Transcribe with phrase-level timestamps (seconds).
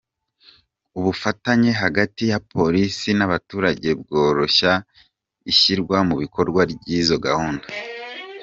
[0.97, 4.73] Ubufatanye hagati ya Polisi n’abaturage bworoshya
[5.51, 7.65] ishyirwa mu bikorwa ry’izo gahunda.